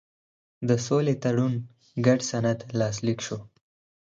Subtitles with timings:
[0.67, 1.53] د سولې تړون
[2.05, 3.37] ګډ سند لاسلیک شو.